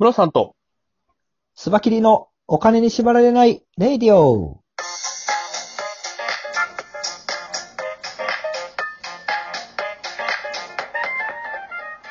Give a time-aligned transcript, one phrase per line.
[0.00, 0.56] ムロさんと、
[1.54, 4.62] スバキリのお金に縛られない Radio。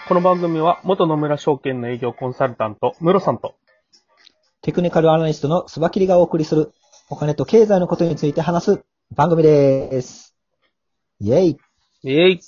[0.07, 3.55] この番組は元野村証券の営業コンサルタント、ムロさんと、
[4.61, 6.71] テクニカルアナリストのスバキリがお送りする
[7.09, 8.83] お金と経済のことについて話す
[9.15, 10.35] 番組です。
[11.21, 11.57] イェイ。
[12.03, 12.39] イェイ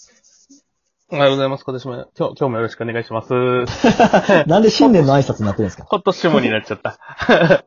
[1.13, 1.65] おはようございます。
[1.65, 3.33] 今年も、今日、今日もよろしくお願いします。
[4.47, 5.85] なんで新年の挨拶になってるんですか？
[5.89, 6.97] 今年もになっちゃった。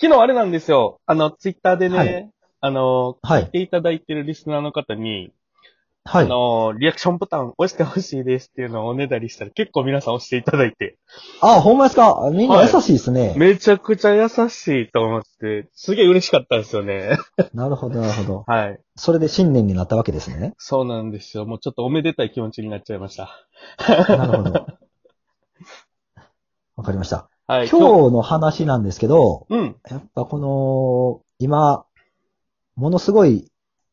[0.00, 1.00] 昨日あれなんですよ。
[1.06, 2.30] あの、ツイッターでね、はい
[2.60, 3.50] あの、はい来。
[3.50, 5.32] ていただいてるリスナーの方に、
[6.04, 6.28] はいあ。
[6.28, 10.98] の、リアクションボタン押してほしいですっていうのをおねだりしたら結構皆さん押していただいて、
[11.40, 12.28] あ、ほんまですか？
[12.32, 13.34] みんな優しいですね。
[13.36, 14.38] めちゃくちゃ優し
[14.82, 17.16] いと思って、すげえ嬉しかったんですよね。
[17.54, 18.44] なるほど、なるほど。
[18.46, 18.80] はい。
[18.96, 20.54] それで新年になったわけですね。
[20.58, 21.46] そうなんですよ。
[21.46, 23.30] もうちょっとおめでたい気持ちになっちゃいました。
[24.08, 24.66] なるほど。
[26.76, 27.28] わかりました。
[27.46, 27.68] はい。
[27.68, 29.76] 今日の話なんですけど、うん。
[29.88, 31.84] やっぱこの、今、
[32.76, 33.50] ものすごい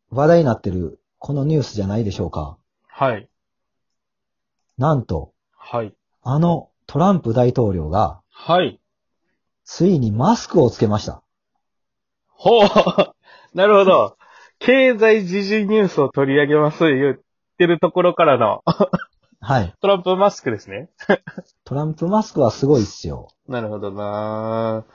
[0.10, 2.58] 話題になってるこのニュースじゃないでしょうか。
[2.88, 3.30] はい。
[4.78, 5.94] なんと、はい。
[6.24, 8.80] あのトランプ大統領が、はい。
[9.66, 11.22] ついにマスクをつけました。
[12.30, 12.70] ほう。
[13.54, 14.18] なるほど。
[14.60, 17.20] 経済時事ニュースを取り上げます言っ
[17.58, 18.64] てるところからの
[19.42, 19.74] はい。
[19.82, 20.90] トランプマスクですね。
[21.66, 23.28] トランプマスクはすごいっすよ。
[23.48, 24.86] なるほどな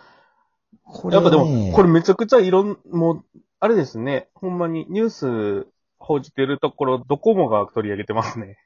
[0.85, 4.29] こやっぱでも、ねこれめちゃくちゃいろん、もう、あれですね。
[4.35, 5.74] ほんまにニュース
[6.05, 8.57] 報じてるところ、ドコモが取り上げてますね。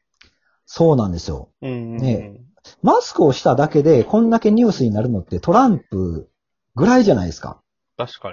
[0.67, 1.51] そうなんですよ。
[1.63, 1.97] うんうんうん。
[1.99, 2.41] ね
[2.83, 6.29] マスクをしただけでこんだけニュースになるのってトランプ
[6.75, 7.63] ぐらいじゃないですか。
[7.97, 8.33] 確か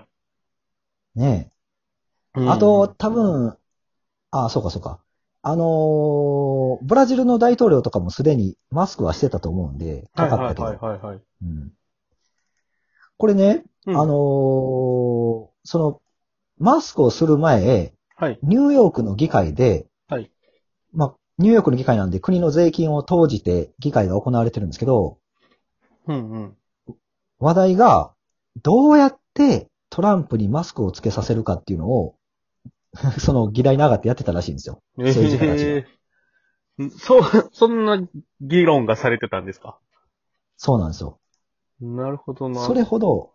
[1.16, 1.22] に。
[1.22, 1.52] ね
[2.36, 3.58] うんあと、、多分、
[4.32, 5.00] あ、そうかそうか。
[5.42, 10.66] あのーブラジルの大統領とかもすでにマスクはしてたと思うんで、はいかかったけど。
[10.66, 11.22] はいはいはいはい。
[11.44, 11.72] うん
[13.18, 16.02] これね、うんあのーその、
[16.58, 18.40] マスクをする前、はい。
[18.44, 20.32] ニューヨークの議会で、はい。
[20.94, 25.18] まあ、ニューヨークの議会なんで国の税金を投じて議会が行われてるんですけど、
[26.08, 26.58] うんうん。
[27.40, 28.14] 話題が、
[28.64, 32.16] どうやってトランプにマスクをつけさせるかっていうのを、
[33.20, 34.82] その議題に上がってやってたらしいんですよ。
[34.98, 35.86] 政治家たちがえ
[36.80, 37.22] えそう、
[37.54, 38.02] そんな
[38.42, 39.78] 議論がされてたんですか？
[40.58, 41.20] そうなんですよ。
[41.82, 42.62] なるほどな。
[42.62, 43.34] それほど、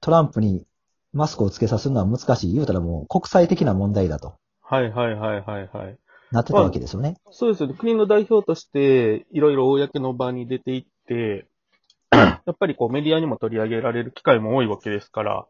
[0.00, 0.66] トランプに
[1.12, 2.54] マスクをつけさせるのは難しい。
[2.54, 5.98] 言うたらもう国際的な問題だとはいはいはいはいはい。
[6.30, 7.16] なってたわけですよね。
[7.30, 7.74] そうですよね。
[7.74, 11.46] 国の代表として、いろいろ公の場に出ていって、
[12.12, 15.46] やっぱりこうメディアにも取り上げられる機会も多いわけですから、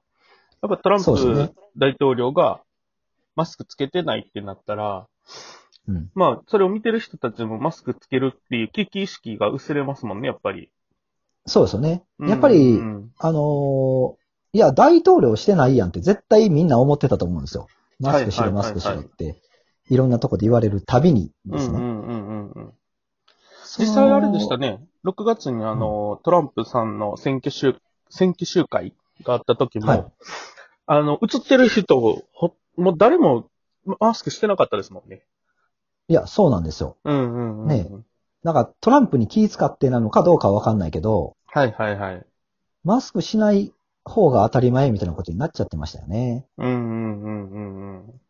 [0.63, 2.61] やっぱトランプ大統領が
[3.35, 5.09] マスクつけてないってなったら、
[5.89, 6.11] うん。
[6.15, 10.71] まあ、それを見てる人たちもマスクつけるっていう危機意識が薄れますもんね、やっぱり。
[11.47, 12.05] そうですよね。
[12.19, 17.69] うんやっぱり、うんあのーいや、大統領してないやんって絶対みんな思ってたと思うんですよ。
[18.01, 19.41] マスクしろ、マスクしろって、
[19.91, 21.79] いろんなとこで言われるたびにですね。
[23.79, 24.81] 実際あれでしたね。
[25.05, 27.77] 6月にあの、トランプさんの選挙集、
[28.09, 30.05] 選挙集会があった時も、はい
[30.91, 33.51] あの、映ってる人を、ほ、もう誰も
[34.01, 35.23] マスクしてなかったですもんね。
[36.09, 36.97] いや、そうなんですよ。
[37.05, 37.69] うんうんうん。
[37.69, 37.87] ね
[38.43, 42.27] なんかトランプに気遣ってなのかどうかはわかんないけど、はいはいはい。
[42.85, 43.75] マスクしない
[44.09, 46.47] 方が当たり前みたいなことになっちゃってましたよね。
[46.57, 48.21] うんうんうんうんうん。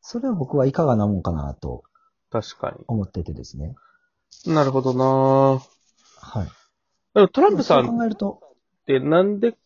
[0.00, 1.82] それは僕はいかがなもんかなと
[2.30, 3.74] 確か思っててですね。
[4.46, 4.54] に。
[4.54, 5.62] なるほどな
[6.20, 6.48] はい。
[7.14, 8.40] でもトランプさそうん考えると、
[8.82, 9.56] ってなんで、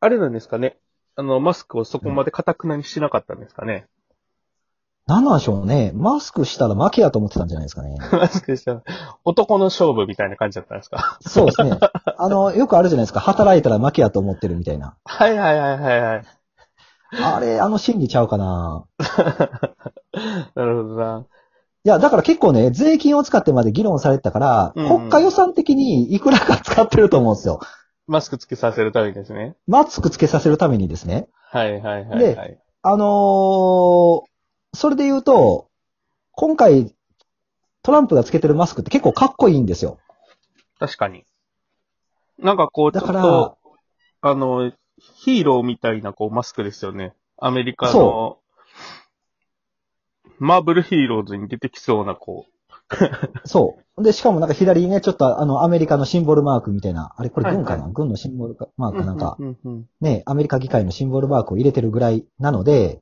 [0.00, 0.78] あれなんですかね。
[1.16, 3.86] あの、マスクをそこまで堅くなにしなかったんですかね。
[5.06, 5.92] 何なんでしょうね。
[5.94, 7.96] マスクしたら負けやと思ってたんじゃないですかね。
[8.12, 8.82] マスクしたら
[9.24, 11.18] 男の勝負みたいな感じだったんですか？
[11.20, 11.78] そうですね。
[12.16, 13.20] あの、よくあるじゃないですか。
[13.20, 14.96] 働いたら負けやと思ってるみたいな。
[15.04, 16.24] はいはいはいはいはい。
[17.22, 18.84] あれ、あの心理ちゃうかな。
[20.54, 21.26] なるほどな。
[21.86, 27.60] いや、だから結構ね、税金を使ってまで議論されてたから、うん国家予算的にいくらか使ってると思うんですよ。
[28.06, 29.54] マスクつけさせるためにですね。
[29.66, 31.28] マスクつけさせるためにですね。
[31.50, 32.58] はいはいはいはい。
[32.82, 34.22] あのー
[34.74, 35.68] それで言うと、
[36.32, 36.94] 今回、
[37.82, 39.98] トランプがつけてるマスクって結構かっこいいんですよ。
[40.78, 41.24] 確かに。
[42.38, 43.58] なんかこう、ちょっだからと、
[44.20, 47.14] あの、ヒーローみたいなこうマスクですよね。
[47.36, 48.38] アメリカのそ、
[50.38, 52.46] マーブルヒーローズに出てきそうなこ
[53.44, 54.02] そう。
[54.02, 58.96] で、しかもなんか左にね、ちょっとあの、アメリカのシンボルマークみたいな、あれこれ軍かな、はい軍のシンボルかマーう。
[58.96, 63.00] クかなんか、うんうんうんね、アメリカ議会のシンボルマークを入れてるぐらいなので、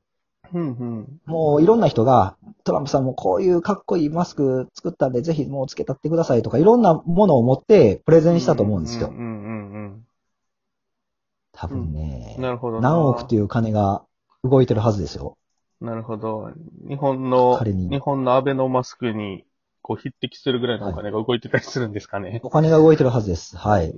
[0.54, 1.20] うんうん。
[1.26, 9.08] もういろんな人が、トランプさんもこういうかっこいいマスク作ったんで、ぜひもうつけたってくださいとか、いろんなものを持ってプレゼンしたと思うんですよ。
[9.08, 10.06] うんうん
[11.54, 12.90] 多分ねうん。、なるほどな。
[12.90, 14.04] 何億っていう金が
[14.43, 15.37] 動いてるはずですよ。
[15.81, 16.50] なるほど。
[16.88, 19.44] 日本の、日本のアベノマスクに、
[19.82, 22.40] こう、匹敵するぐらいのお金が動いてたりするんですかね。
[22.44, 23.56] お金が動いてるはずです。
[23.56, 23.93] はい。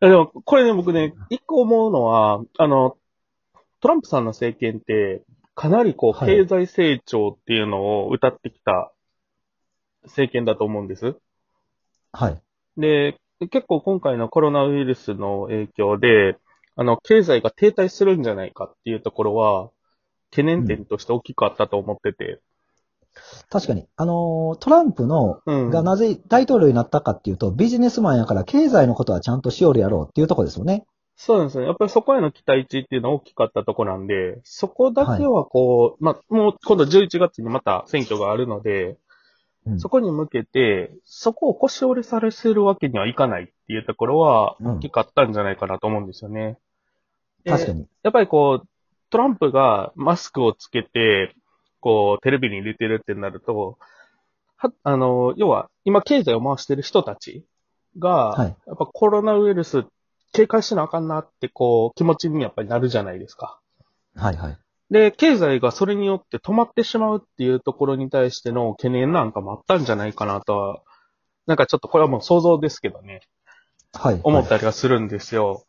[0.00, 2.96] でも、これね、僕ね、一個思うのは、あの、
[3.82, 5.22] トランプさんの政権って、
[5.56, 8.92] かなりこう、はい経済成長っていうのを歌ってきた
[10.04, 11.16] 政権だと思うんです。
[12.12, 12.40] はい。
[12.76, 13.18] で、
[13.50, 16.38] 結構今回のコロナウイルスの影響で、
[16.76, 19.70] あの、経済が停滞するんじゃないかっていうところは、
[20.30, 22.40] 懸念点として大きくあったと思ってて。
[23.50, 23.86] 確かに。
[23.96, 25.70] あのートランプの、うん。
[25.70, 30.86] がなぜ大統領になったかっていうと、ビジネスマンやから経済のことはちゃんとしよるやろうっていうところですよね。
[31.24, 31.66] そうですね。
[31.66, 38.98] やっぱりそこへの期待値っていうのは大きかったところなんで、そこだけはこう、まあ、もう今度11月にまた選挙があるので、
[39.64, 46.58] うんそこに向けて、そこを腰折れさせるわけにはいかないっていうところはうん大きかったんじゃないかなと思うんですよね。
[47.44, 47.86] で確かに。
[48.02, 48.68] やっぱりこう、
[49.10, 51.36] トランプがマスクをつけて、
[51.78, 53.78] こう、テレビに出てるってなると、
[54.56, 57.44] は、あの、要は、今経済を回してる人たち
[57.98, 59.84] が、はいやっぱコロナウイルス
[60.32, 63.58] 警戒しなあかんなって、こう、気持ちにやっぱりなるじゃないですか。
[64.14, 64.58] はいはい。
[64.90, 70.80] で、経済がそれによって止まってしまうっていうところに対しての懸念なんかもあったんじゃないかなとは、
[71.46, 73.22] なんかちょっとこれはもう想像ですけどね、
[73.94, 74.20] はい。
[74.22, 75.64] 思ったりはするんですよ。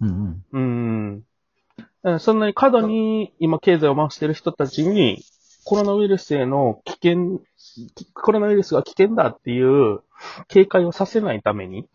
[0.00, 1.24] うんうん。
[2.04, 2.20] うん。
[2.20, 5.22] そんなに過度に今経済を回してる人たちに、
[5.64, 7.40] コロナウイルスへの危険、
[8.14, 10.00] コロナウイルスが危険だっていう
[10.48, 11.86] 警戒をさせないために、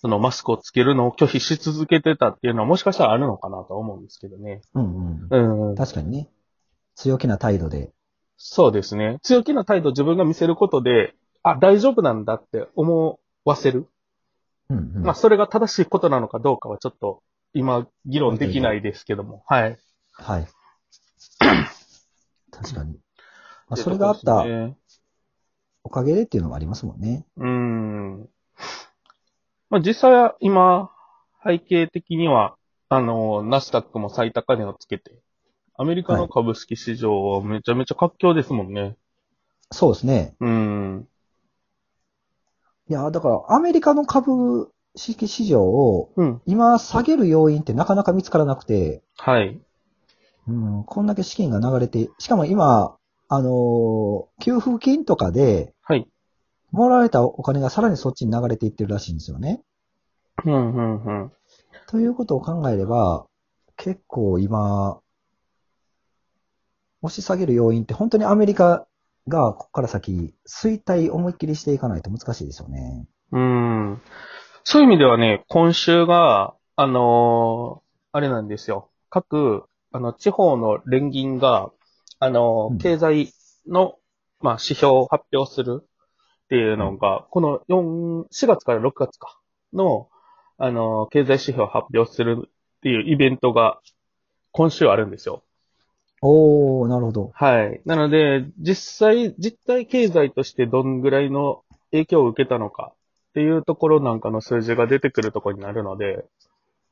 [0.00, 4.60] そのマスクをつけるのを拒否し続けてたっていうのはもしかしたらあるのかなとは思うんですけどね。
[4.74, 5.68] うんうん。
[5.70, 5.74] うん。
[5.76, 6.28] 確かにね。
[6.94, 7.90] 強気な態度で。
[8.36, 9.18] そうですね。
[9.22, 13.88] 強気な態度を自分が見せることで、あ、大丈夫なんだって思わせる。
[14.70, 15.02] うんうん。
[15.02, 17.22] まあ、それが正しいことなのかどうかはちょっと
[17.52, 19.42] 今議論できないですけども。
[19.46, 19.78] はい。
[20.12, 20.46] はい。
[22.52, 22.92] 確かに。
[23.68, 24.46] まあ、それがあった
[25.82, 27.26] おかげでっていうのがありますもんね。
[27.36, 28.28] うーん。
[29.70, 30.90] まあ、実際は今、
[31.44, 32.56] 背景的には、
[32.88, 35.20] あの、ナスダックも最高値をつけて、
[35.76, 38.96] アメリカの株式市場はめちゃめちゃ活況ですもんね。
[39.70, 40.34] そうですね。
[40.40, 41.08] うーん。
[42.88, 46.40] いや、だからアメリカの株式市場をうん。
[46.46, 49.60] 今下げる要因ってなかなか見つからなくて、はい。
[50.48, 52.96] うん、こんだけ資金が流れて、しかも今、
[53.28, 55.77] あのー給付金とかで、はい。
[56.70, 59.62] もらわれたお金がさらにそっちに流れていってるらしいんですよね。
[60.44, 61.32] うん、うん、うん。
[61.88, 63.26] ということを考えれば、
[63.76, 65.00] 結構今、
[67.00, 68.86] 押し下げる要因って本当にアメリカ
[69.28, 73.06] がここから先、衰退思いっきりしていかないと難しいですよね。
[73.32, 74.02] うーん。
[74.64, 78.90] そういう意味ではね、今週が、あのーあれなんですよ。
[79.10, 81.70] 各、あの、地方の連銀が、
[82.18, 83.32] あのーうん経済
[83.66, 83.96] の、
[84.40, 85.86] まあ、指標を発表する
[86.48, 89.38] っていうのが、この4、4月から6月か、
[89.74, 90.08] の、
[90.56, 93.80] あのー経済指標を発表するっていうイベントが、
[94.52, 95.42] 今週あるんですよ。
[96.22, 97.30] おー、なるほど。
[97.34, 97.80] はい。
[97.84, 101.62] なので、実際、実体経済としてどんぐらいの
[101.92, 106.24] 影響を受けたのかっていうところなんかの数字が出てくるところになるので、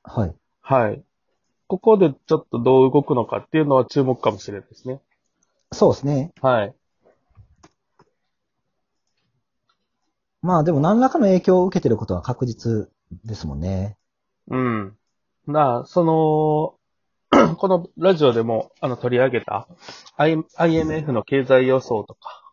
[0.05, 0.35] はい。
[0.61, 1.03] はい。
[1.69, 5.01] ここでちょっとどう動くのかっていうのは注目かもしれないですね。
[5.73, 6.33] そうですね。
[6.41, 6.75] はい。
[10.47, 12.89] まあでも何らかの影響を受けてることは確実
[13.25, 13.99] ですもんね。
[14.47, 14.97] うん。
[15.49, 16.79] なあ、そ
[17.33, 19.67] の、 このラジオでもあの取り上げた
[20.17, 22.45] I- IMF の経済予想とか、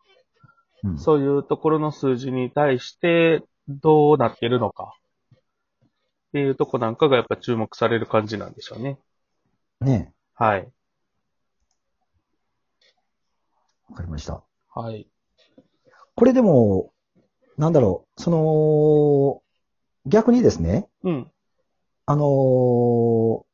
[0.83, 0.97] うん。
[0.97, 4.95] そういうところの数字に対してどうなってるのか
[5.35, 8.97] っていうとこなんかがやっぱ注目される感じなんでしょうね。
[9.81, 10.67] ねはい。
[13.87, 14.41] わかりました。
[14.73, 15.07] はい。
[16.15, 16.92] これでも、
[17.57, 19.41] なんだろう、その、
[20.09, 21.31] 逆にですね、うん。
[22.05, 23.45] あのー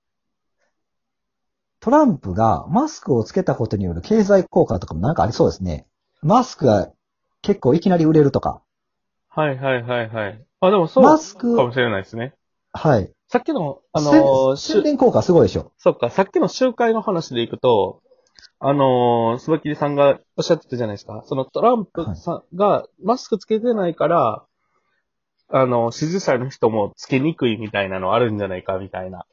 [1.81, 5.87] トランプがマスクをつけたことによる経済効果とかもなんかありそうですね。
[6.21, 6.91] マスクが
[7.41, 8.61] 結構いきなり売れるとか。
[9.29, 10.45] はいはいはいはい。
[10.59, 12.33] あ、でもそうマスクかもしれないですね。
[12.73, 13.11] はい。
[13.29, 15.71] さっきの、あのせー、宣伝効果すごいでしょ。
[15.77, 18.01] そっか、さっきの集会の話でいくと、
[18.61, 21.23] あのー、スバキリさんがおっしゃってたじゃないですか。
[21.25, 24.45] そのトランプさんがマスクつけてないから、
[25.47, 29.25] あの、支持者の人もつけにくいみたいなのあるんじゃないかみたいな。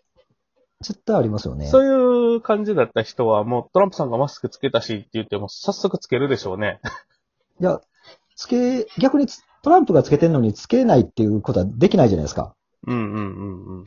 [0.80, 1.66] 絶対ありますよね。
[1.66, 6.80] そういう感じだった人は、もうトランプさんがマスクつけたしって言っても、早速つけるでしょうね。
[7.60, 7.80] いや、
[8.36, 12.54] つけ、逆につトランプがつけてるのにつけないっていうことはできないじゃないですか。
[12.86, 13.84] うんうんうんうん。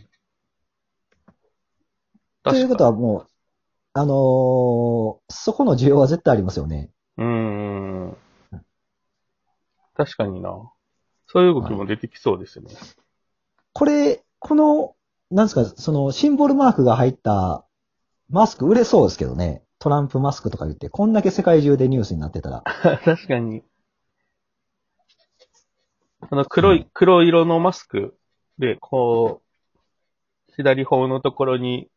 [2.43, 3.27] ということはもう、
[3.93, 6.89] あのーそこの需要は絶対ありますよね。
[7.17, 8.17] うーん。
[9.95, 10.71] 確かにな。
[11.27, 12.73] そういう動きも出てきそうですよね。
[13.73, 14.95] これ、この、
[15.29, 17.65] なんですか、そのシンボルマークが入った
[18.29, 19.63] マスク売れそうですけどね。
[19.79, 22.63] トランプマスクとか言って、こんだけ世界中でニュースになってたら。
[23.03, 23.63] 確かに。
[26.21, 28.17] あの黒い、黒色のマスク
[28.57, 29.41] で、こ
[30.47, 31.89] う、左方のところに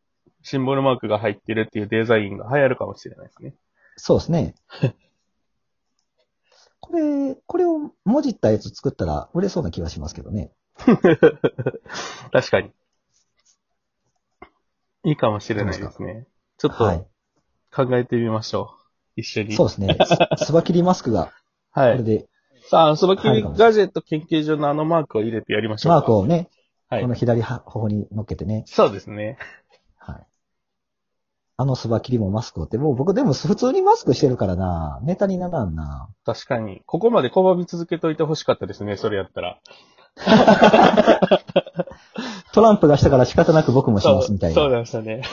[0.43, 3.55] シンボルマークが入ってるっていうデザインが流行るかもしれないですね。
[3.97, 4.55] そうですね。
[6.79, 10.51] これ、これをもじったやつ作ったら売れそうな気がしますけどね。
[12.31, 12.71] 確かに。
[15.05, 16.27] いいかもしれないですね。
[16.57, 17.05] ちょっはい
[17.71, 17.85] と。
[17.85, 18.75] 考えてみましょ
[19.15, 19.21] う。
[19.21, 19.53] 一緒に。
[19.55, 19.97] そうですね。
[20.37, 21.31] つつば切りマスクが、
[21.73, 21.97] こはい。
[21.99, 22.27] れで、
[22.69, 25.95] さあ、そのはいガジェット研究所のあのマークを入れてやりましょうか。
[25.95, 26.49] マークをね、
[26.89, 27.13] はいこの。
[27.13, 28.63] 左頬に乗っけてね。
[28.67, 29.37] そうですね。
[31.63, 31.67] はい。
[31.67, 36.09] あのつば切りもマスクをって、もう僕でも普通にマスクしてるからな、ネタにならんな。
[36.25, 36.81] 確かに。
[36.85, 39.59] ここまで拒み続けといてほしかったですね、それやったら。
[42.53, 44.73] トランプがしたから仕方なく僕もしますみたいそうな。
[44.73, 45.23] なんですよね。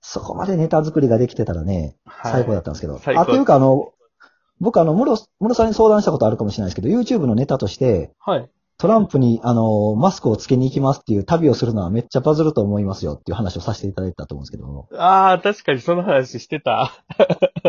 [0.00, 3.00] そこまでネタ作りができてたらね、はい最高だったんですけど。
[3.04, 3.92] あ、というかあの、
[4.60, 8.50] 僕あの、ムロ、ムロさんに相談したことあるかもしれないですけど、YouTube のネタとして、はい。
[8.76, 16.92] トランプに、あの、マスクをつけに行きますっていう旅をするのはめっちゃバズると思いますよっていう話をさせていただいたと思うんですけども、ああ、確かにその話してた。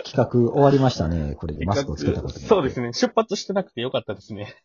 [0.03, 2.45] 企画終わりましたね、これでマスクをつけたことに。
[2.45, 2.91] そうですね。
[2.93, 4.55] 出発してなくてよかったですね。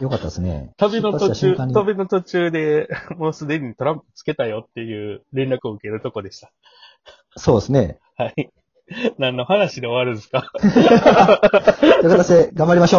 [0.00, 0.72] よかったですね。
[0.78, 2.88] 旅の途中、旅の途中で、
[3.18, 6.50] もうすでにトランプつけたよっていう連絡を受けるとこでした。
[7.36, 7.98] そうですね。
[8.16, 8.50] はい。
[9.18, 10.50] 何の話で終わるんですか？
[10.50, 12.98] という形で頑張りましょ